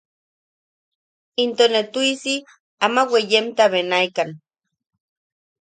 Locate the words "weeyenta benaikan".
3.11-4.29